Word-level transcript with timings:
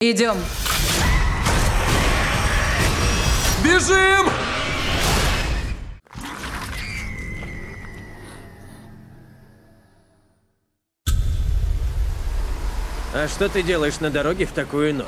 Идем. 0.00 0.36
Бежим! 3.64 4.28
А 13.12 13.26
что 13.26 13.48
ты 13.48 13.64
делаешь 13.64 13.98
на 13.98 14.10
дороге 14.10 14.46
в 14.46 14.52
такую 14.52 14.94
ночь? 14.94 15.06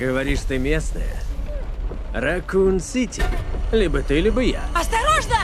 Говоришь, 0.00 0.40
ты 0.40 0.58
местная? 0.58 1.14
Ракун-Сити. 2.12 3.22
Либо 3.70 4.02
ты, 4.02 4.18
либо 4.20 4.40
я. 4.40 4.64
Осторожно! 4.74 5.36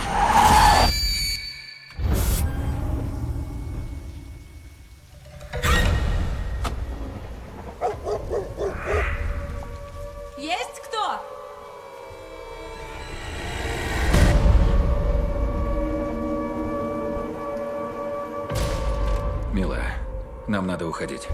Нам 20.48 20.66
надо 20.66 20.86
уходить. 20.86 21.28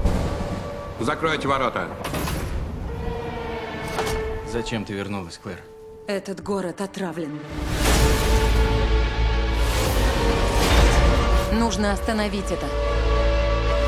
Закройте 1.00 1.48
ворота. 1.48 1.88
Зачем 4.48 4.84
ты 4.84 4.92
вернулась, 4.92 5.38
Клэр? 5.38 5.60
Этот 6.06 6.42
город 6.42 6.80
отравлен. 6.80 7.38
Нужно 11.52 11.92
остановить 11.92 12.51
это. 12.51 12.66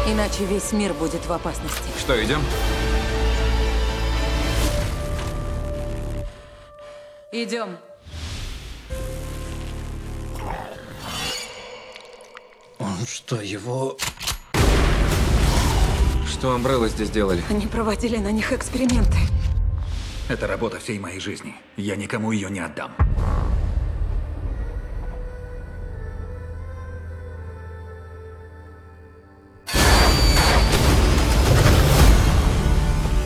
Иначе 0.08 0.44
весь 0.44 0.72
мир 0.72 0.92
будет 0.94 1.24
в 1.26 1.32
опасности. 1.32 1.88
Что, 1.98 2.22
идем? 2.24 2.40
Идем. 7.30 7.78
Он 12.78 13.06
что, 13.06 13.40
его... 13.40 13.96
Что 16.42 16.56
Амбрелла 16.56 16.88
здесь 16.88 17.08
делала? 17.08 17.40
Они 17.50 17.68
проводили 17.68 18.16
на 18.16 18.32
них 18.32 18.52
эксперименты. 18.52 19.16
Это 20.28 20.48
работа 20.48 20.80
всей 20.80 20.98
моей 20.98 21.20
жизни. 21.20 21.54
Я 21.76 21.94
никому 21.94 22.32
ее 22.32 22.50
не 22.50 22.58
отдам. 22.58 22.90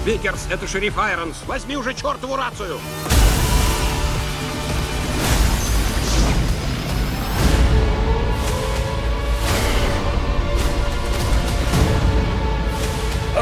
Викерс, 0.04 0.46
это 0.50 0.66
шериф 0.66 0.98
Айронс. 0.98 1.42
Возьми 1.46 1.78
уже 1.78 1.94
чертову 1.94 2.36
рацию. 2.36 2.78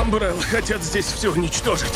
Амбрелла 0.05 0.43
хотят 0.43 0.83
здесь 0.83 1.07
все 1.07 1.33
уничтожить. 1.33 1.95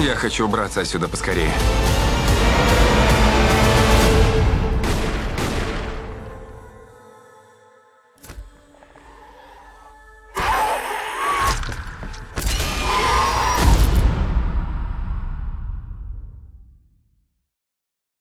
Я 0.00 0.14
хочу 0.14 0.44
убраться 0.44 0.82
отсюда 0.82 1.08
поскорее. 1.08 1.50